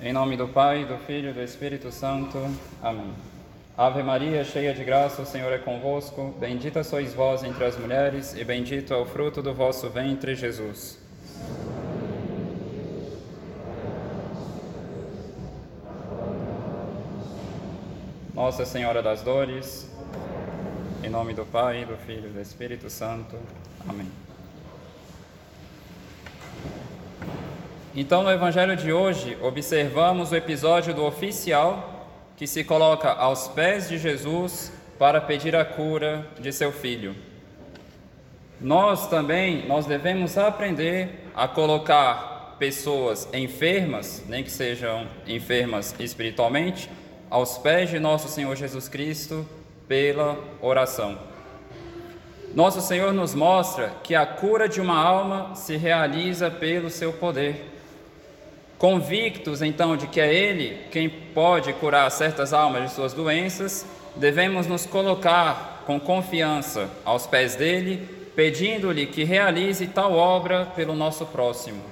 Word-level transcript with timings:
Em 0.00 0.12
nome 0.12 0.36
do 0.36 0.46
Pai, 0.46 0.84
do 0.84 0.96
Filho 0.96 1.30
e 1.30 1.32
do 1.32 1.42
Espírito 1.42 1.90
Santo. 1.90 2.38
Amém. 2.80 3.12
Ave 3.76 4.00
Maria, 4.00 4.44
cheia 4.44 4.72
de 4.72 4.84
graça, 4.84 5.22
o 5.22 5.26
Senhor 5.26 5.52
é 5.52 5.58
convosco. 5.58 6.32
Bendita 6.38 6.84
sois 6.84 7.12
vós 7.14 7.42
entre 7.42 7.64
as 7.64 7.76
mulheres, 7.76 8.32
e 8.36 8.44
bendito 8.44 8.94
é 8.94 8.96
o 8.96 9.04
fruto 9.04 9.42
do 9.42 9.52
vosso 9.52 9.90
ventre, 9.90 10.36
Jesus. 10.36 11.00
Nossa 18.32 18.64
Senhora 18.64 19.02
das 19.02 19.22
Dores, 19.22 19.90
em 21.02 21.10
nome 21.10 21.34
do 21.34 21.44
Pai, 21.44 21.84
do 21.84 21.96
Filho 21.96 22.28
e 22.28 22.32
do 22.32 22.40
Espírito 22.40 22.88
Santo. 22.88 23.36
Amém. 23.88 24.27
Então, 28.00 28.22
no 28.22 28.30
Evangelho 28.30 28.76
de 28.76 28.92
hoje, 28.92 29.36
observamos 29.42 30.30
o 30.30 30.36
episódio 30.36 30.94
do 30.94 31.04
oficial 31.04 32.06
que 32.36 32.46
se 32.46 32.62
coloca 32.62 33.10
aos 33.10 33.48
pés 33.48 33.88
de 33.88 33.98
Jesus 33.98 34.72
para 34.96 35.20
pedir 35.20 35.56
a 35.56 35.64
cura 35.64 36.24
de 36.38 36.52
seu 36.52 36.70
filho. 36.70 37.16
Nós 38.60 39.08
também, 39.08 39.66
nós 39.66 39.84
devemos 39.84 40.38
aprender 40.38 41.28
a 41.34 41.48
colocar 41.48 42.54
pessoas 42.56 43.28
enfermas, 43.34 44.24
nem 44.28 44.44
que 44.44 44.50
sejam 44.52 45.08
enfermas 45.26 45.92
espiritualmente, 45.98 46.88
aos 47.28 47.58
pés 47.58 47.90
de 47.90 47.98
nosso 47.98 48.28
Senhor 48.28 48.54
Jesus 48.54 48.88
Cristo 48.88 49.44
pela 49.88 50.38
oração. 50.62 51.18
Nosso 52.54 52.80
Senhor 52.80 53.12
nos 53.12 53.34
mostra 53.34 53.90
que 54.04 54.14
a 54.14 54.24
cura 54.24 54.68
de 54.68 54.80
uma 54.80 54.96
alma 54.96 55.56
se 55.56 55.76
realiza 55.76 56.48
pelo 56.48 56.90
seu 56.90 57.12
poder. 57.12 57.74
Convictos 58.78 59.60
então 59.60 59.96
de 59.96 60.06
que 60.06 60.20
é 60.20 60.32
Ele 60.32 60.86
quem 60.92 61.08
pode 61.08 61.72
curar 61.74 62.08
certas 62.12 62.52
almas 62.52 62.84
de 62.84 62.94
suas 62.94 63.12
doenças, 63.12 63.84
devemos 64.14 64.68
nos 64.68 64.86
colocar 64.86 65.82
com 65.84 65.98
confiança 65.98 66.88
aos 67.04 67.26
pés 67.26 67.56
dele, 67.56 68.08
pedindo-lhe 68.36 69.06
que 69.06 69.24
realize 69.24 69.84
tal 69.88 70.12
obra 70.12 70.66
pelo 70.76 70.94
nosso 70.94 71.26
próximo. 71.26 71.82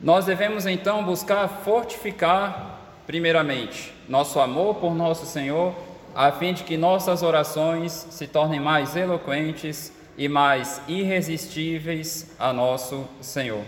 Nós 0.00 0.24
devemos 0.24 0.66
então 0.66 1.04
buscar 1.04 1.46
fortificar, 1.64 2.80
primeiramente, 3.06 3.94
nosso 4.08 4.40
amor 4.40 4.76
por 4.76 4.96
nosso 4.96 5.26
Senhor, 5.26 5.72
a 6.12 6.32
fim 6.32 6.52
de 6.52 6.64
que 6.64 6.76
nossas 6.76 7.22
orações 7.22 7.92
se 8.10 8.26
tornem 8.26 8.58
mais 8.58 8.96
eloquentes 8.96 9.92
e 10.18 10.28
mais 10.28 10.80
irresistíveis 10.88 12.34
a 12.36 12.52
nosso 12.52 13.06
Senhor. 13.20 13.62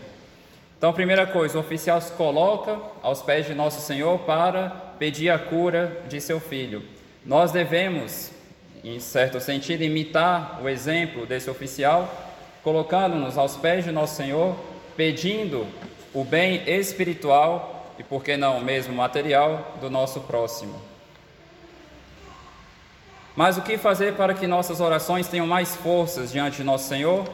Então, 0.85 0.93
primeira 0.93 1.27
coisa, 1.27 1.57
o 1.57 1.63
oficial 1.63 1.99
se 1.99 2.13
coloca 2.13 2.79
aos 3.03 3.23
pés 3.23 3.47
de 3.47 3.55
Nosso 3.55 3.81
Senhor 3.81 4.19
para 4.19 4.69
pedir 4.99 5.31
a 5.31 5.39
cura 5.39 6.03
de 6.11 6.21
seu 6.21 6.39
filho. 6.39 6.83
Nós 7.25 7.51
devemos, 7.51 8.31
em 8.85 9.01
certo 9.01 9.41
sentido, 9.41 9.83
imitar 9.83 10.61
o 10.63 10.69
exemplo 10.69 11.25
desse 11.25 11.49
oficial, 11.49 12.07
colocando-nos 12.63 13.39
aos 13.39 13.57
pés 13.57 13.83
de 13.83 13.91
Nosso 13.91 14.17
Senhor, 14.17 14.55
pedindo 14.95 15.67
o 16.13 16.23
bem 16.23 16.63
espiritual 16.67 17.95
e, 17.99 18.03
por 18.03 18.23
que 18.23 18.37
não, 18.37 18.61
mesmo 18.61 18.95
material 18.95 19.79
do 19.81 19.89
nosso 19.89 20.21
próximo. 20.21 20.79
Mas 23.35 23.57
o 23.57 23.63
que 23.63 23.79
fazer 23.79 24.17
para 24.17 24.35
que 24.35 24.47
nossas 24.47 24.83
orações 24.83 25.29
tenham 25.29 25.47
mais 25.47 25.75
forças 25.75 26.31
diante 26.31 26.59
de 26.59 26.65
Nosso 26.65 26.87
Senhor? 26.87 27.25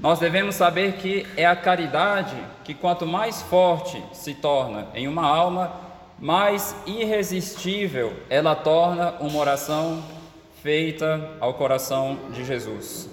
Nós 0.00 0.20
devemos 0.20 0.54
saber 0.54 0.92
que 0.92 1.26
é 1.36 1.44
a 1.44 1.56
caridade 1.56 2.36
que, 2.62 2.72
quanto 2.72 3.04
mais 3.04 3.42
forte 3.42 4.00
se 4.12 4.32
torna 4.32 4.86
em 4.94 5.08
uma 5.08 5.26
alma, 5.26 5.72
mais 6.20 6.74
irresistível 6.86 8.12
ela 8.30 8.54
torna 8.54 9.14
uma 9.20 9.38
oração 9.38 10.02
feita 10.62 11.30
ao 11.40 11.54
coração 11.54 12.16
de 12.30 12.44
Jesus. 12.44 13.10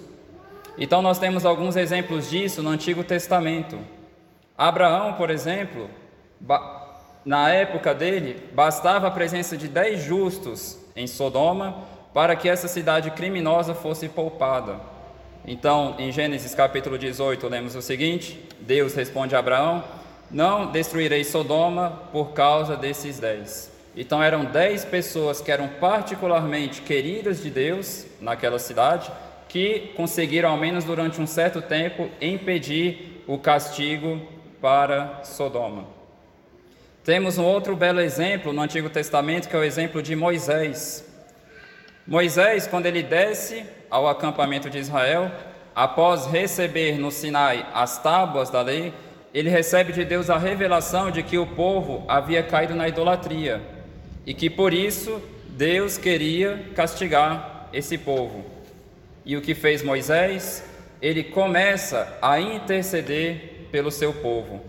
Então, 0.77 1.01
nós 1.01 1.17
temos 1.17 1.43
alguns 1.43 1.75
exemplos 1.75 2.29
disso 2.29 2.61
no 2.61 2.69
Antigo 2.69 3.03
Testamento. 3.03 3.79
Abraão, 4.55 5.13
por 5.13 5.31
exemplo, 5.31 5.89
na 7.23 7.49
época 7.49 7.95
dele, 7.95 8.47
bastava 8.53 9.07
a 9.07 9.11
presença 9.11 9.57
de 9.57 9.67
dez 9.67 10.03
justos 10.03 10.77
em 10.95 11.07
Sodoma 11.07 11.83
para 12.13 12.35
que 12.35 12.47
essa 12.47 12.67
cidade 12.67 13.09
criminosa 13.11 13.73
fosse 13.73 14.07
poupada. 14.07 14.94
Então, 15.47 15.95
em 15.99 16.11
Gênesis 16.11 16.55
capítulo 16.55 16.97
18, 16.97 17.47
lemos 17.47 17.75
o 17.75 17.81
seguinte: 17.81 18.39
Deus 18.61 18.95
responde 18.95 19.35
a 19.35 19.39
Abraão: 19.39 19.83
Não 20.31 20.71
destruirei 20.71 21.23
Sodoma 21.23 22.09
por 22.11 22.33
causa 22.33 22.75
desses 22.75 23.19
dez. 23.19 23.71
Então, 23.95 24.21
eram 24.21 24.43
dez 24.45 24.83
pessoas 24.83 25.39
que 25.39 25.51
eram 25.51 25.67
particularmente 25.67 26.81
queridas 26.81 27.41
de 27.41 27.49
Deus 27.49 28.05
naquela 28.19 28.57
cidade, 28.57 29.11
que 29.47 29.91
conseguiram, 29.95 30.49
ao 30.49 30.57
menos 30.57 30.83
durante 30.83 31.21
um 31.21 31.27
certo 31.27 31.61
tempo, 31.61 32.09
impedir 32.19 33.23
o 33.27 33.37
castigo 33.37 34.19
para 34.59 35.21
Sodoma. 35.23 35.85
Temos 37.03 37.37
um 37.37 37.45
outro 37.45 37.75
belo 37.75 38.01
exemplo 38.01 38.51
no 38.51 38.63
Antigo 38.63 38.89
Testamento, 38.89 39.47
que 39.47 39.55
é 39.55 39.59
o 39.59 39.63
exemplo 39.63 40.01
de 40.01 40.15
Moisés. 40.15 41.05
Moisés, 42.07 42.67
quando 42.67 42.85
ele 42.85 43.01
desce 43.01 43.65
ao 43.89 44.07
acampamento 44.07 44.69
de 44.69 44.77
Israel, 44.77 45.31
após 45.73 46.27
receber 46.27 46.99
no 46.99 47.09
Sinai 47.09 47.65
as 47.73 47.97
tábuas 47.97 48.51
da 48.51 48.61
lei, 48.61 48.93
ele 49.33 49.49
recebe 49.49 49.91
de 49.91 50.05
Deus 50.05 50.29
a 50.29 50.37
revelação 50.37 51.09
de 51.09 51.23
que 51.23 51.37
o 51.37 51.47
povo 51.47 52.05
havia 52.07 52.43
caído 52.43 52.75
na 52.75 52.87
idolatria 52.87 53.61
e 54.25 54.33
que 54.33 54.49
por 54.49 54.71
isso 54.71 55.21
Deus 55.49 55.97
queria 55.97 56.63
castigar 56.75 57.69
esse 57.73 57.97
povo. 57.97 58.45
E 59.25 59.35
o 59.35 59.41
que 59.41 59.55
fez 59.55 59.81
Moisés? 59.81 60.63
Ele 61.01 61.23
começa 61.23 62.17
a 62.21 62.39
interceder 62.39 63.67
pelo 63.71 63.91
seu 63.91 64.13
povo. 64.13 64.61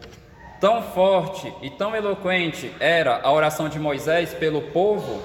Tão 0.58 0.82
forte 0.82 1.52
e 1.60 1.68
tão 1.68 1.94
eloquente 1.94 2.72
era 2.80 3.20
a 3.22 3.30
oração 3.30 3.68
de 3.68 3.78
Moisés 3.78 4.32
pelo 4.32 4.62
povo 4.62 5.22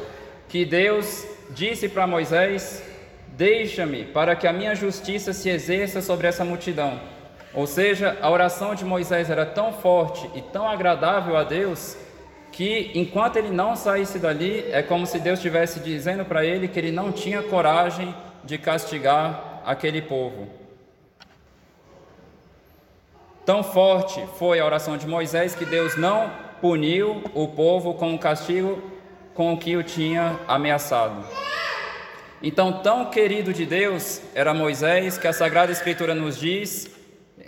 que 0.50 0.66
Deus 0.66 1.26
disse 1.54 1.88
para 1.90 2.08
Moisés 2.08 2.84
Deixa-me 3.34 4.04
para 4.04 4.36
que 4.36 4.46
a 4.46 4.54
minha 4.54 4.76
justiça 4.76 5.32
se 5.34 5.50
exerça 5.50 6.02
sobre 6.02 6.28
essa 6.28 6.44
multidão. 6.44 7.00
Ou 7.54 7.66
seja, 7.66 8.18
a 8.22 8.30
oração 8.30 8.76
de 8.76 8.86
Moisés 8.86 9.30
era 9.30 9.46
tão 9.46 9.74
forte 9.74 10.30
e 10.36 10.42
tão 10.42 10.70
agradável 10.70 11.36
a 11.38 11.44
Deus 11.44 11.98
que 12.52 12.92
enquanto 12.94 13.38
ele 13.38 13.50
não 13.50 13.76
saísse 13.76 14.20
dali, 14.20 14.66
é 14.72 14.84
como 14.84 15.08
se 15.08 15.18
Deus 15.18 15.40
estivesse 15.40 15.80
dizendo 15.80 16.26
para 16.26 16.46
ele 16.46 16.68
que 16.68 16.78
ele 16.78 16.92
não 16.92 17.12
tinha 17.12 17.42
coragem 17.42 18.14
de 18.44 18.58
castigar 18.58 19.62
aquele 19.66 20.02
povo. 20.02 20.48
Tão 23.46 23.64
forte 23.64 24.24
foi 24.38 24.60
a 24.60 24.66
oração 24.66 24.98
de 24.98 25.08
Moisés 25.08 25.56
que 25.56 25.66
Deus 25.66 25.96
não 25.96 26.30
puniu 26.60 27.24
o 27.34 27.48
povo 27.48 27.94
com 27.94 28.14
o 28.14 28.20
castigo 28.20 28.91
com 29.34 29.54
o 29.54 29.58
que 29.58 29.76
o 29.78 29.84
tinha 29.84 30.40
ameaçado. 30.48 31.26
Então, 32.44 32.82
tão 32.82 33.06
querido 33.06 33.54
de 33.54 33.66
Deus 33.66 34.22
era 34.34 34.54
Moisés 34.54 35.18
que 35.18 35.28
a 35.28 35.34
Sagrada 35.34 35.72
Escritura 35.72 36.16
nos 36.16 36.40
diz, 36.40 36.90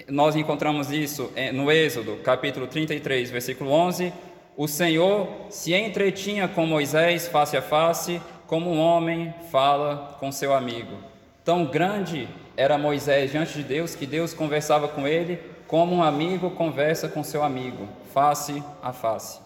nós 0.07 0.35
encontramos 0.35 0.91
isso 0.91 1.31
no 1.53 1.71
Êxodo, 1.71 2.17
capítulo 2.17 2.67
33, 2.67 3.31
versículo 3.31 3.71
11: 3.71 4.13
O 4.55 4.67
Senhor 4.67 5.27
se 5.49 5.73
entretinha 5.73 6.47
com 6.47 6.65
Moisés 6.65 7.27
face 7.27 7.57
a 7.57 7.61
face, 7.61 8.21
como 8.45 8.71
um 8.71 8.79
homem 8.79 9.33
fala 9.51 10.15
com 10.19 10.31
seu 10.31 10.53
amigo. 10.53 10.97
Tão 11.43 11.65
grande 11.65 12.27
era 12.55 12.77
Moisés 12.77 13.31
diante 13.31 13.53
de 13.53 13.63
Deus 13.63 13.95
que 13.95 14.05
Deus 14.05 14.33
conversava 14.33 14.87
com 14.87 15.07
ele 15.07 15.39
como 15.67 15.95
um 15.95 16.03
amigo 16.03 16.51
conversa 16.51 17.09
com 17.09 17.23
seu 17.23 17.43
amigo, 17.43 17.89
face 18.13 18.63
a 18.81 18.93
face. 18.93 19.39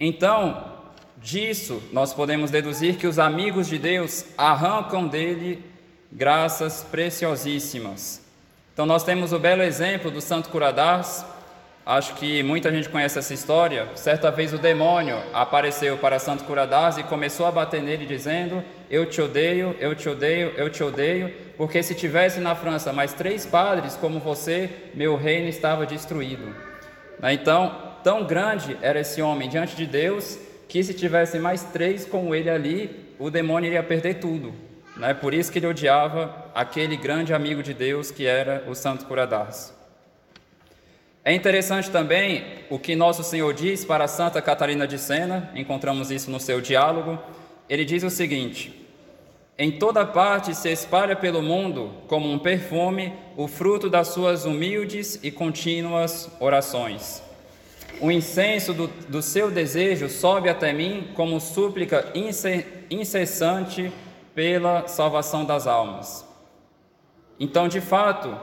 Então, 0.00 0.71
Disso, 1.16 1.82
nós 1.92 2.12
podemos 2.12 2.50
deduzir 2.50 2.96
que 2.96 3.06
os 3.06 3.18
amigos 3.18 3.68
de 3.68 3.78
Deus 3.78 4.24
arrancam 4.36 5.06
dele 5.06 5.62
graças 6.10 6.82
preciosíssimas. 6.90 8.20
Então, 8.72 8.86
nós 8.86 9.04
temos 9.04 9.32
o 9.32 9.38
belo 9.38 9.62
exemplo 9.62 10.10
do 10.10 10.20
Santo 10.20 10.48
Curadás. 10.48 11.24
Acho 11.84 12.14
que 12.14 12.42
muita 12.42 12.70
gente 12.70 12.88
conhece 12.88 13.18
essa 13.18 13.34
história. 13.34 13.88
Certa 13.94 14.30
vez 14.30 14.52
o 14.52 14.58
demônio 14.58 15.16
apareceu 15.32 15.98
para 15.98 16.18
Santo 16.18 16.44
Curadás 16.44 16.96
e 16.96 17.02
começou 17.02 17.44
a 17.44 17.52
bater 17.52 17.82
nele, 17.82 18.06
dizendo: 18.06 18.62
Eu 18.88 19.06
te 19.06 19.20
odeio, 19.20 19.76
eu 19.78 19.94
te 19.94 20.08
odeio, 20.08 20.52
eu 20.56 20.70
te 20.70 20.82
odeio, 20.82 21.34
porque 21.56 21.82
se 21.82 21.94
tivesse 21.94 22.40
na 22.40 22.54
França 22.54 22.92
mais 22.92 23.12
três 23.12 23.44
padres 23.44 23.96
como 23.96 24.20
você, 24.20 24.70
meu 24.94 25.16
reino 25.16 25.48
estava 25.48 25.84
destruído. 25.84 26.54
Então, 27.30 27.94
tão 28.02 28.24
grande 28.24 28.76
era 28.80 29.00
esse 29.00 29.20
homem 29.20 29.48
diante 29.48 29.76
de 29.76 29.86
Deus 29.86 30.38
que 30.72 30.82
se 30.82 30.94
tivesse 30.94 31.38
mais 31.38 31.64
três 31.64 32.06
com 32.06 32.34
ele 32.34 32.48
ali, 32.48 33.14
o 33.18 33.28
demônio 33.28 33.68
iria 33.68 33.82
perder 33.82 34.14
tudo. 34.14 34.54
Né? 34.96 35.12
Por 35.12 35.34
isso 35.34 35.52
que 35.52 35.58
ele 35.58 35.66
odiava 35.66 36.50
aquele 36.54 36.96
grande 36.96 37.34
amigo 37.34 37.62
de 37.62 37.74
Deus 37.74 38.10
que 38.10 38.24
era 38.24 38.64
o 38.66 38.74
Santo 38.74 39.04
Curadás. 39.04 39.76
É 41.22 41.34
interessante 41.34 41.90
também 41.90 42.64
o 42.70 42.78
que 42.78 42.96
nosso 42.96 43.22
Senhor 43.22 43.52
diz 43.52 43.84
para 43.84 44.08
Santa 44.08 44.40
Catarina 44.40 44.88
de 44.88 44.98
Sena, 44.98 45.52
encontramos 45.54 46.10
isso 46.10 46.30
no 46.30 46.40
seu 46.40 46.58
diálogo. 46.58 47.18
Ele 47.68 47.84
diz 47.84 48.02
o 48.02 48.08
seguinte: 48.08 48.88
Em 49.58 49.72
toda 49.72 50.06
parte 50.06 50.54
se 50.54 50.72
espalha 50.72 51.14
pelo 51.14 51.42
mundo, 51.42 51.92
como 52.08 52.32
um 52.32 52.38
perfume, 52.38 53.12
o 53.36 53.46
fruto 53.46 53.90
das 53.90 54.08
suas 54.08 54.46
humildes 54.46 55.20
e 55.22 55.30
contínuas 55.30 56.30
orações. 56.40 57.22
O 58.00 58.10
incenso 58.10 58.72
do, 58.72 58.86
do 58.86 59.22
seu 59.22 59.50
desejo 59.50 60.08
sobe 60.08 60.48
até 60.48 60.72
mim 60.72 61.08
como 61.14 61.40
súplica 61.40 62.12
incessante 62.90 63.92
pela 64.34 64.88
salvação 64.88 65.44
das 65.44 65.66
almas. 65.66 66.26
Então, 67.38 67.68
de 67.68 67.80
fato, 67.80 68.36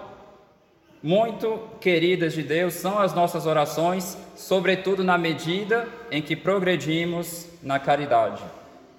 muito 1.02 1.60
queridas 1.80 2.34
de 2.34 2.44
Deus 2.44 2.74
são 2.74 3.00
as 3.00 3.14
nossas 3.14 3.46
orações, 3.46 4.18
sobretudo 4.36 5.04
na 5.04 5.18
medida 5.18 5.88
em 6.12 6.22
que 6.22 6.36
progredimos 6.36 7.48
na 7.64 7.80
caridade. 7.80 8.44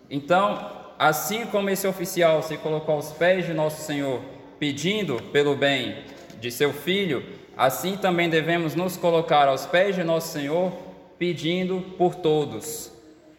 Então, 0.08 0.70
assim 0.98 1.46
como 1.46 1.70
esse 1.70 1.86
oficial 1.86 2.42
se 2.42 2.56
colocou 2.56 2.94
aos 2.94 3.12
pés 3.12 3.46
de 3.46 3.52
nosso 3.52 3.82
Senhor, 3.82 4.20
pedindo 4.58 5.22
pelo 5.32 5.54
bem 5.54 6.04
de 6.40 6.50
seu 6.50 6.72
filho, 6.72 7.22
assim 7.56 7.96
também 7.96 8.28
devemos 8.28 8.74
nos 8.74 8.96
colocar 8.96 9.48
aos 9.48 9.66
pés 9.66 9.94
de 9.94 10.04
nosso 10.04 10.32
Senhor, 10.32 10.72
pedindo 11.18 11.80
por 11.96 12.14
todos, 12.14 12.90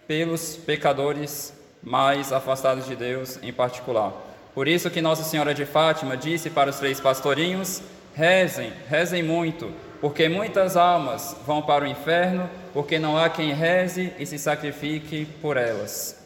pelos 0.08 0.56
pecadores 0.56 1.54
mais 1.81 2.31
afastados 2.31 2.86
de 2.86 2.96
Deus 2.96 3.40
em 3.42 3.52
particular. 3.52 4.13
Por 4.54 4.68
isso 4.68 4.90
que 4.90 5.02
Nossa 5.02 5.24
Senhora 5.24 5.54
de 5.54 5.66
Fátima 5.66 6.18
disse 6.18 6.50
para 6.50 6.69
os 6.69 6.78
três 6.78 7.00
pastorinhos: 7.00 7.81
rezem, 8.13 8.72
rezem 8.88 9.24
muito, 9.24 9.72
porque 10.00 10.28
muitas 10.28 10.75
almas 10.75 11.36
vão 11.46 11.62
para 11.62 11.86
o 11.86 11.88
inferno, 11.88 12.50
porque 12.74 13.00
não 13.00 13.18
há 13.18 13.30
quem 13.30 13.54
reze 13.54 14.13
e 14.19 14.25
se 14.25 14.38
sacrifique 14.38 15.25
por 15.42 15.58
elas. 15.58 16.19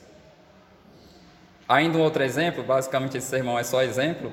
Ainda 1.67 1.97
um 1.97 2.01
outro 2.01 2.23
exemplo, 2.23 2.63
basicamente 2.63 3.17
esse 3.17 3.27
sermão 3.27 3.57
é 3.57 3.63
só 3.63 3.81
exemplo. 3.81 4.31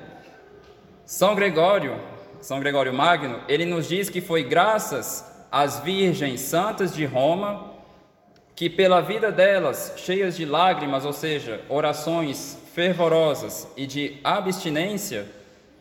São 1.05 1.35
Gregório, 1.35 1.99
São 2.43 2.59
Gregório 2.59 2.93
Magno, 2.93 3.39
ele 3.47 3.63
nos 3.63 3.87
diz 3.87 4.09
que 4.09 4.19
foi 4.19 4.43
graças 4.43 5.25
às 5.49 5.79
virgens 5.79 6.41
santas 6.41 6.93
de 6.93 7.05
Roma 7.05 7.71
que 8.53 8.69
pela 8.69 8.99
vida 8.99 9.31
delas, 9.31 9.93
cheias 9.95 10.35
de 10.35 10.43
lágrimas, 10.43 11.05
ou 11.05 11.13
seja, 11.13 11.61
orações 11.69 12.57
fervorosas 12.73 13.65
e 13.77 13.87
de 13.87 14.19
abstinência, 14.25 15.25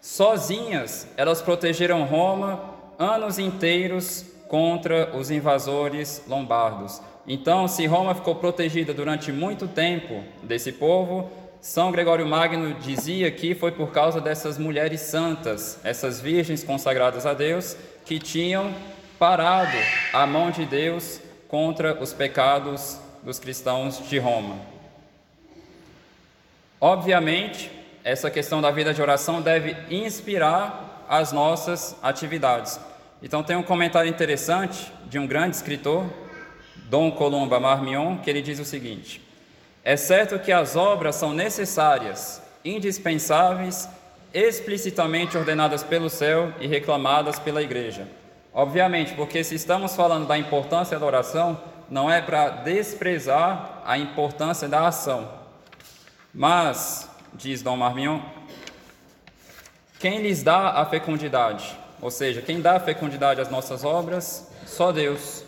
sozinhas 0.01 1.09
elas 1.17 1.43
protegeram 1.43 2.05
Roma 2.05 2.63
anos 2.97 3.41
inteiros 3.41 4.25
contra 4.47 5.17
os 5.17 5.33
invasores 5.33 6.23
lombardos. 6.29 7.03
Então, 7.27 7.67
se 7.67 7.87
Roma 7.87 8.15
ficou 8.15 8.37
protegida 8.37 8.95
durante 8.95 9.33
muito 9.33 9.67
tempo 9.67 10.23
desse 10.45 10.71
povo, 10.71 11.29
São 11.63 11.93
Gregório 11.93 12.27
Magno 12.27 12.75
dizia 12.75 13.31
que 13.31 13.55
foi 13.55 13.71
por 13.71 13.93
causa 13.93 14.21
dessas 14.21 14.59
mulheres 14.59 15.01
santas, 15.01 15.79
essas 15.85 16.21
virgens 16.21 16.65
consagradas 16.65 17.25
a 17.25 17.35
Deus, 17.35 17.77
que 18.05 18.19
tinham 18.19 18.75
parado 19.17 19.77
a 20.13 20.27
mão 20.27 20.51
de 20.51 20.67
Deus 20.67 21.21
contra 21.47 21.95
os 22.03 22.13
pecados 22.13 22.99
dos 23.23 23.39
cristãos 23.39 24.09
de 24.09 24.19
Roma. 24.19 24.57
Obviamente, 26.81 27.71
essa 28.03 28.29
questão 28.29 28.61
da 28.61 28.73
vida 28.73 28.93
de 28.93 29.01
oração 29.01 29.41
deve 29.41 29.77
inspirar 29.89 31.07
as 31.09 31.31
nossas 31.31 31.97
atividades. 32.03 32.81
Então, 33.23 33.41
tem 33.41 33.55
um 33.55 33.63
comentário 33.63 34.11
interessante 34.11 34.93
de 35.07 35.17
um 35.17 35.29
grande 35.29 35.55
escritor, 35.55 36.13
Dom 36.91 37.13
Colomba 37.13 37.61
Marmion, 37.61 38.19
que 38.19 38.29
ele 38.29 38.43
diz 38.43 38.59
o 38.59 38.65
seguinte: 38.65 39.23
É 39.85 39.97
certo 39.97 40.39
que 40.39 40.53
as 40.53 40.77
obras 40.77 41.17
são 41.17 41.33
necessárias, 41.33 42.43
indispensáveis, 42.65 43.89
explicitamente 44.33 45.37
ordenadas 45.37 45.83
pelo 45.83 46.09
céu 46.09 46.53
e 46.61 46.67
reclamadas 46.67 47.39
pela 47.39 47.63
Igreja 47.63 48.09
Obviamente, 48.55 49.15
porque 49.15 49.43
se 49.43 49.55
estamos 49.55 49.97
falando 49.97 50.27
da 50.27 50.37
importância 50.37 50.99
da 50.99 51.07
oração, 51.07 51.59
não 51.89 52.11
é 52.11 52.21
para 52.21 52.51
desprezar 52.51 53.83
a 53.87 53.97
importância 53.97 54.69
da 54.69 54.87
ação. 54.87 55.31
Mas, 56.35 57.09
diz 57.33 57.63
Dom 57.63 57.79
Marmion, 57.79 58.21
quem 59.99 60.21
lhes 60.21 60.43
dá 60.43 60.73
a 60.73 60.85
fecundidade? 60.85 61.75
Ou 62.01 62.11
seja, 62.11 62.43
quem 62.43 62.61
dá 62.61 62.77
a 62.77 62.81
fecundidade 62.81 63.41
às 63.41 63.49
nossas 63.49 63.85
obras? 63.85 64.51
Só 64.67 64.93
Deus. 64.93 65.45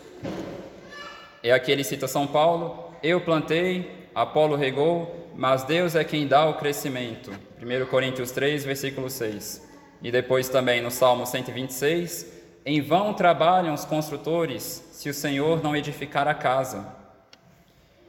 É 1.43 1.51
aqui 1.51 1.71
ele 1.71 1.83
cita 1.83 2.07
São 2.07 2.25
Paulo: 2.25 2.91
Eu 3.03 3.21
plantei, 3.21 4.04
Apolo 4.15 4.55
regou, 4.55 5.29
mas 5.35 5.65
Deus 5.65 5.93
é 5.93 6.01
quem 6.05 6.25
dá 6.25 6.45
o 6.45 6.53
crescimento. 6.53 7.31
1 7.61 7.85
Coríntios 7.87 8.31
3, 8.31 8.63
versículo 8.63 9.09
6. 9.09 9.61
E 10.01 10.09
depois 10.09 10.47
também 10.47 10.81
no 10.81 10.89
Salmo 10.89 11.25
126, 11.25 12.25
em 12.65 12.81
vão 12.81 13.13
trabalham 13.13 13.73
os 13.73 13.83
construtores 13.83 14.87
se 14.93 15.09
o 15.09 15.13
Senhor 15.13 15.61
não 15.61 15.75
edificar 15.75 16.29
a 16.29 16.33
casa. 16.33 16.87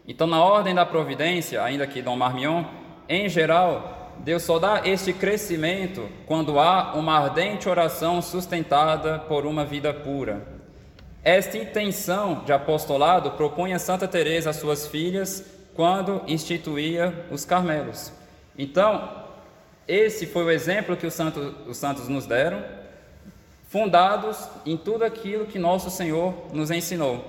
Então, 0.06 0.28
na 0.28 0.40
ordem 0.44 0.76
da 0.76 0.86
providência, 0.86 1.60
ainda 1.60 1.84
que 1.88 2.00
Dom 2.00 2.14
Marmion, 2.14 2.62
em 3.08 3.28
geral, 3.28 4.12
Deus 4.20 4.44
só 4.44 4.60
dá 4.60 4.82
este 4.84 5.12
crescimento 5.12 6.08
quando 6.24 6.60
há 6.60 6.94
uma 6.94 7.18
ardente 7.18 7.68
oração 7.68 8.22
sustentada 8.22 9.18
por 9.18 9.44
uma 9.44 9.64
vida 9.64 9.92
pura. 9.92 10.46
Esta 11.24 11.58
intenção 11.58 12.44
de 12.44 12.52
apostolado 12.52 13.32
propunha 13.32 13.80
Santa 13.80 14.06
Teresa 14.06 14.50
às 14.50 14.56
suas 14.56 14.86
filhas 14.86 15.55
quando 15.76 16.22
instituía 16.26 17.26
os 17.30 17.44
Carmelos. 17.44 18.12
Então, 18.58 19.26
esse 19.86 20.26
foi 20.26 20.44
o 20.44 20.50
exemplo 20.50 20.96
que 20.96 21.06
os 21.06 21.14
santos, 21.14 21.54
os 21.68 21.76
santos 21.76 22.08
nos 22.08 22.26
deram 22.26 22.64
fundados 23.68 24.48
em 24.64 24.76
tudo 24.76 25.04
aquilo 25.04 25.46
que 25.46 25.58
nosso 25.58 25.90
Senhor 25.90 26.34
nos 26.52 26.70
ensinou. 26.70 27.24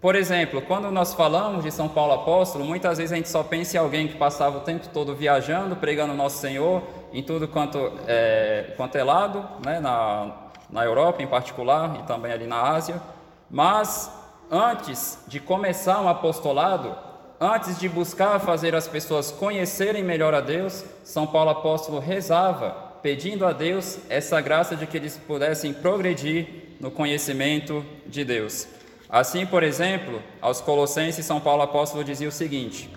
Por 0.00 0.14
exemplo, 0.14 0.62
quando 0.62 0.90
nós 0.90 1.12
falamos 1.12 1.62
de 1.62 1.70
São 1.70 1.88
Paulo 1.88 2.14
apóstolo, 2.14 2.64
muitas 2.64 2.96
vezes 2.96 3.12
a 3.12 3.16
gente 3.16 3.28
só 3.28 3.42
pensa 3.42 3.76
em 3.76 3.80
alguém 3.80 4.08
que 4.08 4.16
passava 4.16 4.58
o 4.58 4.60
tempo 4.60 4.88
todo 4.88 5.14
viajando, 5.14 5.76
pregando 5.76 6.14
nosso 6.14 6.38
Senhor 6.38 6.82
em 7.12 7.22
tudo 7.22 7.46
quanto 7.46 7.92
é, 8.06 8.72
quanto 8.76 8.96
é 8.96 9.04
lado, 9.04 9.46
né, 9.64 9.78
na, 9.78 10.36
na 10.70 10.84
Europa 10.84 11.22
em 11.22 11.26
particular 11.26 11.98
e 12.00 12.02
também 12.04 12.32
ali 12.32 12.46
na 12.46 12.62
Ásia. 12.62 13.00
Mas 13.50 14.10
antes 14.50 15.18
de 15.26 15.38
começar 15.38 16.00
um 16.00 16.08
apostolado, 16.08 16.96
antes 17.40 17.78
de 17.78 17.88
buscar 17.88 18.38
fazer 18.38 18.74
as 18.74 18.86
pessoas 18.86 19.30
conhecerem 19.30 20.04
melhor 20.04 20.34
a 20.34 20.42
Deus, 20.42 20.84
São 21.02 21.26
Paulo 21.26 21.50
apóstolo 21.50 21.98
rezava 21.98 22.90
pedindo 23.02 23.46
a 23.46 23.52
Deus 23.52 23.98
essa 24.10 24.38
graça 24.42 24.76
de 24.76 24.86
que 24.86 24.98
eles 24.98 25.16
pudessem 25.16 25.72
progredir 25.72 26.76
no 26.78 26.90
conhecimento 26.90 27.82
de 28.06 28.24
Deus. 28.24 28.68
Assim, 29.08 29.46
por 29.46 29.62
exemplo, 29.62 30.22
aos 30.40 30.60
Colossenses, 30.60 31.24
São 31.24 31.40
Paulo 31.40 31.62
apóstolo 31.62 32.04
dizia 32.04 32.28
o 32.28 32.32
seguinte: 32.32 32.90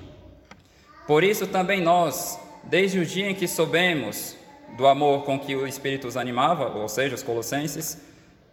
Por 1.07 1.23
isso 1.23 1.47
também 1.47 1.81
nós, 1.81 2.37
desde 2.65 2.99
o 2.99 3.05
dia 3.05 3.29
em 3.29 3.35
que 3.35 3.47
soubemos 3.47 4.35
do 4.77 4.85
amor 4.85 5.23
com 5.23 5.39
que 5.39 5.55
o 5.55 5.65
Espírito 5.65 6.07
os 6.07 6.17
animava, 6.17 6.67
ou 6.77 6.89
seja, 6.89 7.15
os 7.15 7.23
Colossenses, 7.23 8.01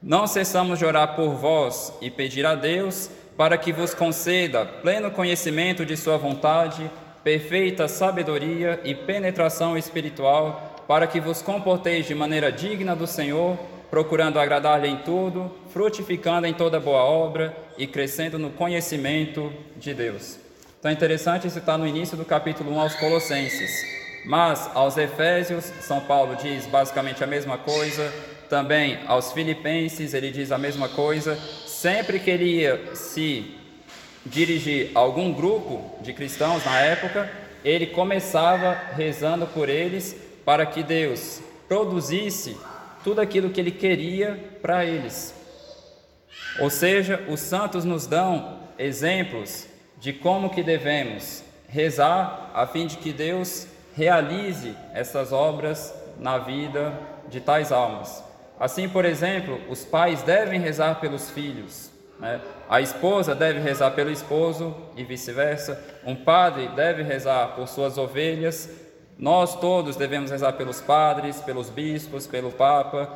não 0.01 0.27
cessamos 0.27 0.79
de 0.79 0.85
orar 0.85 1.17
por 1.17 1.31
vós 1.31 1.93
e 2.01 2.11
pedir 2.11 2.47
a 2.47 2.55
Deus 2.55 3.11
para 3.41 3.57
que 3.57 3.73
vos 3.73 3.95
conceda 3.95 4.67
pleno 4.67 5.11
conhecimento 5.11 5.87
de 5.87 5.97
Sua 5.97 6.19
vontade, 6.19 6.91
perfeita 7.25 7.89
sabedoria 7.89 8.79
e 8.85 8.95
penetração 8.95 9.79
espiritual 9.79 10.85
para 10.87 11.07
que 11.07 11.19
vos 11.19 11.41
comporteis 11.41 12.05
de 12.05 12.15
maneira 12.15 12.53
digna 12.53 12.95
do 12.95 13.07
Senhor, 13.07 13.59
procurando 13.91 14.39
agradar-lhe 14.39 14.89
em 14.89 14.99
tudo, 14.99 15.51
frutificando 15.73 16.47
em 16.47 16.53
toda 16.53 16.79
boa 16.79 17.03
obra 17.03 17.57
e 17.79 17.87
crescendo 17.87 18.39
no 18.39 18.51
conhecimento 18.51 19.51
de 19.75 19.95
Deus. 19.95 20.39
Então 20.79 20.91
é 20.91 20.93
interessante 20.93 21.47
isso 21.47 21.61
está 21.61 21.79
no 21.79 21.87
início 21.87 22.19
do 22.19 22.27
capítulo 22.27 22.71
1 22.73 22.79
aos 22.79 22.95
Colossenses. 22.97 23.71
Mas 24.27 24.69
aos 24.75 24.99
Efésios, 24.99 25.65
São 25.81 26.01
Paulo 26.01 26.37
diz 26.37 26.67
basicamente 26.67 27.25
a 27.25 27.27
mesma 27.27 27.57
coisa, 27.57 28.13
também 28.51 28.99
aos 29.07 29.33
Filipenses 29.33 30.13
ele 30.13 30.31
diz 30.31 30.53
a 30.53 30.59
mesma 30.59 30.91
coisa. 30.91 31.39
Sempre 31.81 32.21
que 32.21 32.31
ele 32.31 32.45
ia 32.45 32.95
se 32.95 33.57
dirigir 34.27 34.91
a 34.95 34.99
algum 34.99 35.33
grupo 35.33 35.99
de 36.03 36.13
cristãos 36.13 36.63
na 36.63 36.79
época, 36.79 37.33
ele 37.65 37.87
começava 37.87 38.75
rezando 38.95 39.47
por 39.47 39.67
eles 39.67 40.15
para 40.45 40.67
que 40.67 40.83
Deus 40.83 41.41
produzisse 41.67 42.55
tudo 43.03 43.23
aquilo 43.23 43.49
que 43.49 43.59
Ele 43.59 43.71
queria 43.71 44.59
para 44.61 44.85
eles. 44.85 45.35
Ou 46.59 46.69
seja, 46.69 47.25
os 47.31 47.41
santos 47.41 47.83
nos 47.83 48.07
dão 48.07 48.61
exemplos 48.79 49.67
de 49.99 50.13
como 50.13 50.51
que 50.51 50.63
devemos 50.63 51.43
rezar 51.67 52.51
a 52.53 52.67
fim 52.67 52.87
de 52.87 52.99
que 52.99 53.11
Deus 53.11 53.67
realize 53.97 54.77
essas 54.93 55.33
obras 55.33 55.95
na 56.19 56.37
vida 56.37 56.93
de 57.31 57.41
tais 57.41 57.73
almas. 57.73 58.30
Assim, 58.61 58.91
por 58.91 59.07
exemplo, 59.07 59.59
os 59.71 59.87
pais 59.87 60.23
devem 60.23 60.61
rezar 60.61 61.01
pelos 61.01 61.31
filhos, 61.31 61.91
né? 62.19 62.39
a 62.69 62.79
esposa 62.79 63.35
deve 63.35 63.59
rezar 63.59 63.93
pelo 63.93 64.11
esposo 64.11 64.77
e 64.95 65.03
vice-versa, 65.03 65.83
um 66.05 66.15
padre 66.15 66.69
deve 66.77 67.03
rezar 67.03 67.55
por 67.57 67.67
suas 67.67 67.97
ovelhas, 67.97 68.69
nós 69.17 69.59
todos 69.59 69.97
devemos 69.97 70.31
rezar 70.31 70.53
pelos 70.53 70.79
padres, 70.79 71.41
pelos 71.41 71.71
bispos, 71.71 72.27
pelo 72.27 72.53
Papa, 72.53 73.11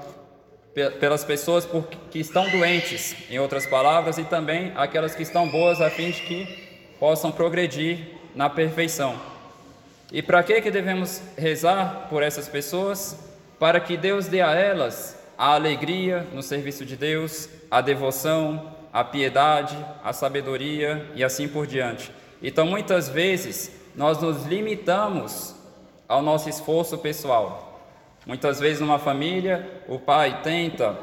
pelas 0.98 1.22
pessoas 1.24 1.68
que 2.10 2.18
estão 2.18 2.48
doentes, 2.48 3.14
em 3.30 3.38
outras 3.38 3.66
palavras, 3.66 4.16
e 4.16 4.24
também 4.24 4.72
aquelas 4.74 5.14
que 5.14 5.22
estão 5.22 5.46
boas, 5.46 5.78
a 5.82 5.90
fim 5.90 6.10
de 6.10 6.22
que 6.22 6.94
possam 6.98 7.30
progredir 7.30 8.08
na 8.34 8.48
perfeição. 8.48 9.14
E 10.10 10.22
para 10.22 10.42
que, 10.42 10.62
que 10.62 10.70
devemos 10.70 11.20
rezar 11.36 12.06
por 12.08 12.22
essas 12.22 12.48
pessoas? 12.48 13.18
Para 13.58 13.78
que 13.78 13.94
Deus 13.94 14.26
dê 14.26 14.40
a 14.40 14.54
elas 14.54 15.22
a 15.36 15.54
alegria 15.54 16.26
no 16.32 16.42
serviço 16.42 16.84
de 16.84 16.96
Deus, 16.96 17.48
a 17.70 17.80
devoção, 17.80 18.72
a 18.92 19.02
piedade, 19.02 19.76
a 20.02 20.12
sabedoria 20.12 21.10
e 21.14 21.24
assim 21.24 21.48
por 21.48 21.66
diante. 21.66 22.12
Então, 22.42 22.66
muitas 22.66 23.08
vezes, 23.08 23.70
nós 23.96 24.20
nos 24.20 24.44
limitamos 24.44 25.54
ao 26.08 26.22
nosso 26.22 26.48
esforço 26.48 26.98
pessoal. 26.98 27.80
Muitas 28.26 28.60
vezes, 28.60 28.80
numa 28.80 28.98
família, 28.98 29.82
o 29.88 29.98
pai 29.98 30.40
tenta 30.42 30.96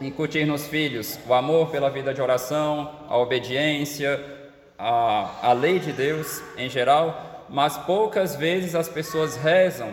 incutir 0.00 0.46
nos 0.46 0.66
filhos 0.66 1.18
o 1.26 1.34
amor 1.34 1.70
pela 1.70 1.90
vida 1.90 2.14
de 2.14 2.22
oração, 2.22 2.90
a 3.08 3.18
obediência, 3.18 4.24
a, 4.78 5.48
a 5.50 5.52
lei 5.52 5.78
de 5.78 5.92
Deus 5.92 6.42
em 6.56 6.68
geral, 6.68 7.46
mas 7.48 7.76
poucas 7.76 8.36
vezes 8.36 8.74
as 8.74 8.88
pessoas 8.88 9.36
rezam 9.36 9.92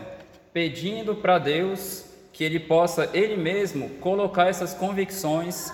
pedindo 0.54 1.16
para 1.16 1.38
Deus 1.38 2.05
que 2.36 2.44
Ele 2.44 2.60
possa, 2.60 3.10
Ele 3.14 3.38
mesmo, 3.38 3.90
colocar 4.02 4.50
essas 4.50 4.74
convicções 4.74 5.72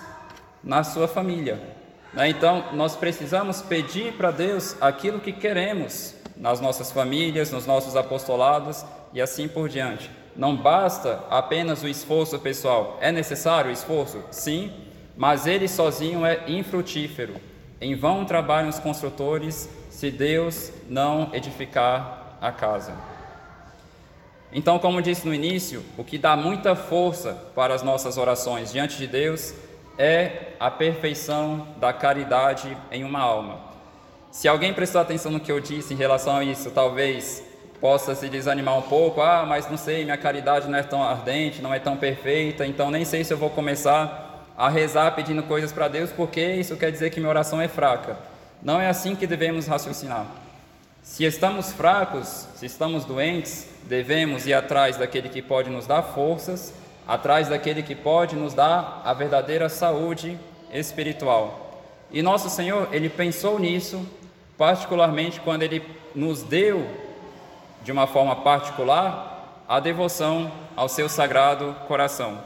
na 0.62 0.84
sua 0.84 1.08
família. 1.08 1.60
Né? 2.14 2.28
Então, 2.28 2.66
nós 2.72 2.94
precisamos 2.94 3.60
pedir 3.60 4.12
para 4.12 4.30
Deus 4.30 4.76
aquilo 4.80 5.18
que 5.18 5.32
queremos 5.32 6.14
nas 6.36 6.60
nossas 6.60 6.92
famílias, 6.92 7.50
nos 7.50 7.66
nossos 7.66 7.96
apostolados 7.96 8.84
e 9.12 9.20
assim 9.20 9.48
por 9.48 9.68
diante. 9.68 10.08
Não 10.36 10.56
basta 10.56 11.24
apenas 11.28 11.82
o 11.82 11.88
esforço 11.88 12.38
pessoal. 12.38 12.96
É 13.00 13.10
necessário 13.10 13.68
o 13.68 13.74
esforço? 13.74 14.22
Sim, 14.30 14.72
mas 15.16 15.48
ele 15.48 15.66
sozinho 15.66 16.24
é 16.24 16.44
infrutífero. 16.46 17.34
Em 17.80 17.96
vão 17.96 18.24
trabalham 18.24 18.68
os 18.68 18.78
construtores 18.78 19.68
se 19.90 20.12
Deus 20.12 20.72
não 20.88 21.28
edificar 21.34 22.36
a 22.40 22.52
casa. 22.52 23.11
Então, 24.54 24.78
como 24.78 25.00
disse 25.00 25.26
no 25.26 25.32
início, 25.32 25.82
o 25.96 26.04
que 26.04 26.18
dá 26.18 26.36
muita 26.36 26.76
força 26.76 27.32
para 27.54 27.74
as 27.74 27.82
nossas 27.82 28.18
orações 28.18 28.70
diante 28.70 28.98
de 28.98 29.06
Deus 29.06 29.54
é 29.98 30.48
a 30.60 30.70
perfeição 30.70 31.68
da 31.78 31.92
caridade 31.92 32.76
em 32.90 33.02
uma 33.02 33.20
alma. 33.20 33.58
Se 34.30 34.48
alguém 34.48 34.74
prestou 34.74 35.00
atenção 35.00 35.32
no 35.32 35.40
que 35.40 35.50
eu 35.50 35.60
disse 35.60 35.94
em 35.94 35.96
relação 35.96 36.36
a 36.36 36.44
isso, 36.44 36.70
talvez 36.70 37.42
possa 37.80 38.14
se 38.14 38.28
desanimar 38.28 38.78
um 38.78 38.82
pouco. 38.82 39.20
Ah, 39.20 39.44
mas 39.46 39.68
não 39.68 39.76
sei, 39.76 40.04
minha 40.04 40.16
caridade 40.16 40.68
não 40.68 40.78
é 40.78 40.82
tão 40.82 41.02
ardente, 41.02 41.62
não 41.62 41.72
é 41.72 41.78
tão 41.78 41.96
perfeita, 41.96 42.66
então 42.66 42.90
nem 42.90 43.04
sei 43.04 43.24
se 43.24 43.32
eu 43.32 43.38
vou 43.38 43.50
começar 43.50 44.46
a 44.56 44.68
rezar 44.68 45.14
pedindo 45.14 45.42
coisas 45.42 45.72
para 45.72 45.88
Deus, 45.88 46.10
porque 46.12 46.40
isso 46.40 46.76
quer 46.76 46.92
dizer 46.92 47.10
que 47.10 47.18
minha 47.18 47.30
oração 47.30 47.60
é 47.60 47.68
fraca. 47.68 48.16
Não 48.62 48.80
é 48.80 48.88
assim 48.88 49.16
que 49.16 49.26
devemos 49.26 49.66
raciocinar. 49.66 50.26
Se 51.02 51.24
estamos 51.24 51.72
fracos, 51.72 52.46
se 52.54 52.64
estamos 52.64 53.04
doentes, 53.04 53.68
devemos 53.82 54.46
ir 54.46 54.54
atrás 54.54 54.96
daquele 54.96 55.28
que 55.28 55.42
pode 55.42 55.68
nos 55.68 55.84
dar 55.84 56.00
forças, 56.00 56.72
atrás 57.06 57.48
daquele 57.48 57.82
que 57.82 57.96
pode 57.96 58.36
nos 58.36 58.54
dar 58.54 59.02
a 59.04 59.12
verdadeira 59.12 59.68
saúde 59.68 60.38
espiritual. 60.72 61.82
E 62.10 62.22
nosso 62.22 62.48
Senhor, 62.48 62.88
ele 62.92 63.08
pensou 63.08 63.58
nisso, 63.58 64.08
particularmente 64.56 65.40
quando 65.40 65.64
ele 65.64 65.82
nos 66.14 66.44
deu, 66.44 66.88
de 67.82 67.90
uma 67.90 68.06
forma 68.06 68.36
particular, 68.36 69.64
a 69.68 69.80
devoção 69.80 70.52
ao 70.76 70.88
seu 70.88 71.08
sagrado 71.08 71.74
coração. 71.88 72.38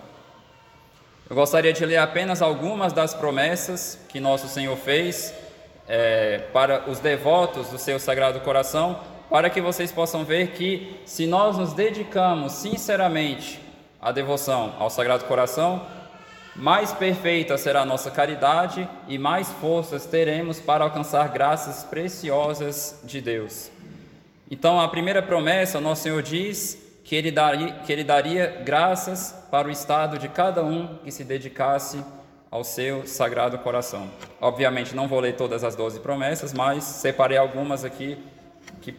Eu 1.28 1.36
gostaria 1.36 1.74
de 1.74 1.84
ler 1.84 1.98
apenas 1.98 2.40
algumas 2.40 2.92
das 2.94 3.12
promessas 3.12 3.98
que 4.08 4.18
nosso 4.18 4.48
Senhor 4.48 4.76
fez 4.78 5.34
é, 5.88 6.38
para 6.52 6.88
os 6.88 6.98
devotos 6.98 7.68
do 7.68 7.78
seu 7.78 7.98
Sagrado 7.98 8.40
Coração, 8.40 9.00
para 9.30 9.50
que 9.50 9.60
vocês 9.60 9.90
possam 9.90 10.24
ver 10.24 10.52
que, 10.52 11.00
se 11.04 11.26
nós 11.26 11.58
nos 11.58 11.72
dedicamos 11.72 12.52
sinceramente 12.52 13.60
à 14.00 14.12
devoção 14.12 14.74
ao 14.78 14.88
Sagrado 14.88 15.24
Coração, 15.24 15.86
mais 16.54 16.92
perfeita 16.92 17.58
será 17.58 17.82
a 17.82 17.84
nossa 17.84 18.10
caridade 18.10 18.88
e 19.06 19.18
mais 19.18 19.50
forças 19.52 20.06
teremos 20.06 20.58
para 20.58 20.84
alcançar 20.84 21.28
graças 21.28 21.84
preciosas 21.84 23.00
de 23.04 23.20
Deus. 23.20 23.70
Então, 24.50 24.80
a 24.80 24.88
primeira 24.88 25.20
promessa, 25.22 25.80
nosso 25.80 26.04
Senhor 26.04 26.22
diz 26.22 26.78
que 27.04 27.14
ele, 27.14 27.30
daria, 27.30 27.72
que 27.84 27.92
ele 27.92 28.04
daria 28.04 28.62
graças 28.64 29.34
para 29.50 29.68
o 29.68 29.70
estado 29.70 30.18
de 30.18 30.28
cada 30.28 30.62
um 30.64 30.98
que 31.04 31.10
se 31.10 31.24
dedicasse 31.24 32.02
ao 32.56 32.64
seu 32.64 33.06
sagrado 33.06 33.58
coração. 33.58 34.10
Obviamente, 34.40 34.96
não 34.96 35.06
vou 35.06 35.20
ler 35.20 35.34
todas 35.36 35.62
as 35.62 35.76
doze 35.76 36.00
promessas, 36.00 36.54
mas 36.54 36.84
separei 36.84 37.36
algumas 37.36 37.84
aqui 37.84 38.16
que, 38.80 38.94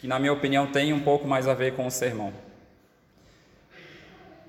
que, 0.00 0.06
na 0.06 0.16
minha 0.20 0.32
opinião, 0.32 0.68
tem 0.68 0.92
um 0.92 1.00
pouco 1.00 1.26
mais 1.26 1.48
a 1.48 1.54
ver 1.54 1.74
com 1.74 1.88
o 1.88 1.90
sermão. 1.90 2.32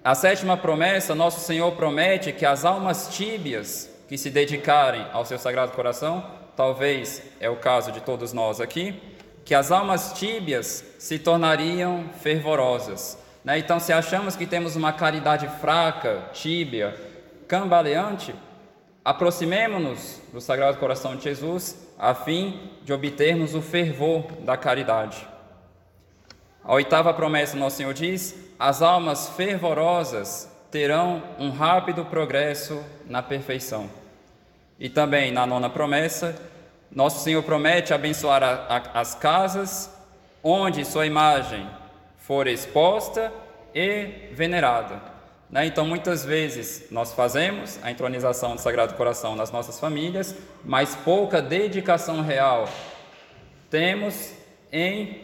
A 0.04 0.14
sétima 0.14 0.56
promessa, 0.56 1.16
nosso 1.16 1.40
Senhor 1.40 1.72
promete 1.72 2.32
que 2.32 2.46
as 2.46 2.66
almas 2.66 3.08
tíbias 3.16 3.90
que 4.08 4.16
se 4.16 4.30
dedicarem 4.30 5.08
ao 5.12 5.26
seu 5.26 5.40
sagrado 5.40 5.72
coração, 5.72 6.24
talvez 6.56 7.24
é 7.40 7.50
o 7.50 7.56
caso 7.56 7.92
de 7.92 8.02
todos 8.02 8.32
nós 8.32 8.62
aqui, 8.62 9.02
que 9.44 9.56
as 9.56 9.72
almas 9.72 10.14
tíbias 10.14 10.86
se 11.00 11.18
tornariam 11.18 12.06
fervorosas. 12.22 13.18
Né? 13.44 13.58
Então, 13.58 13.80
se 13.80 13.92
achamos 13.92 14.36
que 14.36 14.46
temos 14.46 14.76
uma 14.76 14.94
caridade 14.94 15.48
fraca, 15.60 16.30
tíbia, 16.32 17.10
cambaleante, 17.52 18.34
aproximemo-nos 19.04 20.22
do 20.32 20.40
Sagrado 20.40 20.78
Coração 20.78 21.18
de 21.18 21.26
Jesus 21.26 21.86
a 22.00 22.14
fim 22.14 22.72
de 22.82 22.94
obtermos 22.94 23.54
o 23.54 23.62
fervor 23.62 24.24
da 24.44 24.56
caridade. 24.56 25.28
A 26.64 26.74
oitava 26.74 27.14
promessa, 27.14 27.58
nosso 27.58 27.76
Senhor 27.76 27.94
diz: 27.94 28.34
as 28.58 28.82
almas 28.82 29.28
fervorosas 29.32 30.50
terão 30.72 31.22
um 31.38 31.50
rápido 31.50 32.06
progresso 32.06 32.82
na 33.06 33.22
perfeição. 33.22 33.90
E 34.80 34.88
também 34.88 35.30
na 35.30 35.46
nona 35.46 35.70
promessa, 35.70 36.34
nosso 36.90 37.22
Senhor 37.22 37.44
promete 37.44 37.94
abençoar 37.94 38.42
a, 38.42 38.78
a, 38.78 39.02
as 39.02 39.14
casas 39.14 39.94
onde 40.42 40.86
sua 40.86 41.06
imagem 41.06 41.70
for 42.16 42.48
exposta 42.48 43.30
e 43.76 44.30
venerada. 44.32 45.12
Né? 45.52 45.66
Então, 45.66 45.86
muitas 45.86 46.24
vezes 46.24 46.88
nós 46.90 47.14
fazemos 47.14 47.78
a 47.84 47.92
entronização 47.92 48.56
do 48.56 48.62
Sagrado 48.62 48.94
Coração 48.94 49.36
nas 49.36 49.52
nossas 49.52 49.80
famílias, 49.80 50.36
mas 50.64 50.96
pouca 50.96 51.42
dedicação 51.42 52.22
real 52.22 52.70
temos 53.70 54.34
em 54.72 55.22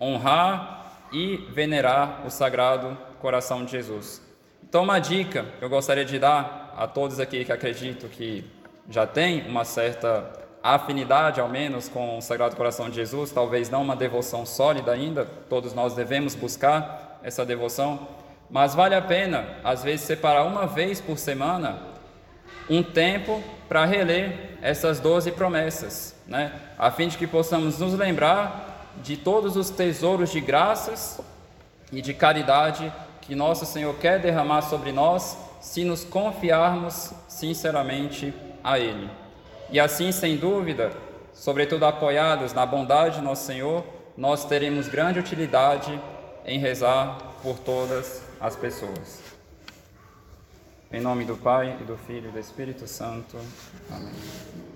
honrar 0.00 1.08
e 1.12 1.36
venerar 1.52 2.26
o 2.26 2.30
Sagrado 2.30 2.98
Coração 3.20 3.64
de 3.64 3.70
Jesus. 3.70 4.20
Então, 4.62 4.82
uma 4.82 4.98
dica 4.98 5.46
que 5.58 5.64
eu 5.64 5.68
gostaria 5.68 6.04
de 6.04 6.18
dar 6.18 6.74
a 6.76 6.88
todos 6.88 7.20
aqui 7.20 7.44
que 7.44 7.52
acredito 7.52 8.08
que 8.08 8.44
já 8.90 9.06
tem 9.06 9.46
uma 9.46 9.64
certa 9.64 10.32
afinidade, 10.62 11.40
ao 11.40 11.48
menos, 11.48 11.88
com 11.88 12.18
o 12.18 12.22
Sagrado 12.22 12.56
Coração 12.56 12.88
de 12.88 12.96
Jesus, 12.96 13.30
talvez 13.30 13.70
não 13.70 13.82
uma 13.82 13.94
devoção 13.94 14.44
sólida 14.44 14.92
ainda, 14.92 15.24
todos 15.48 15.74
nós 15.74 15.94
devemos 15.94 16.34
buscar 16.34 17.20
essa 17.22 17.44
devoção, 17.44 18.08
mas 18.50 18.74
vale 18.74 18.94
a 18.94 19.02
pena, 19.02 19.46
às 19.62 19.82
vezes, 19.82 20.02
separar 20.02 20.44
uma 20.44 20.66
vez 20.66 21.00
por 21.00 21.18
semana 21.18 21.78
um 22.68 22.82
tempo 22.82 23.42
para 23.68 23.84
reler 23.84 24.58
essas 24.62 25.00
doze 25.00 25.30
promessas, 25.32 26.14
né? 26.26 26.52
a 26.78 26.90
fim 26.90 27.08
de 27.08 27.18
que 27.18 27.26
possamos 27.26 27.78
nos 27.78 27.94
lembrar 27.94 28.88
de 29.02 29.16
todos 29.16 29.56
os 29.56 29.70
tesouros 29.70 30.30
de 30.30 30.40
graças 30.40 31.20
e 31.92 32.00
de 32.00 32.14
caridade 32.14 32.92
que 33.20 33.34
nosso 33.34 33.66
Senhor 33.66 33.94
quer 33.96 34.18
derramar 34.18 34.62
sobre 34.62 34.92
nós 34.92 35.36
se 35.60 35.84
nos 35.84 36.04
confiarmos 36.04 37.12
sinceramente 37.26 38.32
a 38.62 38.78
Ele. 38.78 39.10
E 39.70 39.80
assim, 39.80 40.12
sem 40.12 40.36
dúvida, 40.36 40.92
sobretudo 41.32 41.84
apoiados 41.84 42.52
na 42.52 42.64
bondade 42.64 43.16
de 43.16 43.22
nosso 43.22 43.46
Senhor, 43.46 43.84
nós 44.16 44.44
teremos 44.44 44.88
grande 44.88 45.18
utilidade 45.18 45.98
em 46.46 46.58
rezar 46.58 47.18
por 47.42 47.58
todas 47.58 48.22
as 48.44 48.54
pessoas. 48.56 49.20
Em 50.92 51.00
nome 51.00 51.24
do 51.24 51.34
Pai, 51.34 51.78
e 51.80 51.84
do 51.84 51.96
Filho 51.96 52.28
e 52.28 52.32
do 52.32 52.38
Espírito 52.38 52.86
Santo. 52.86 53.38
Amém. 53.90 54.73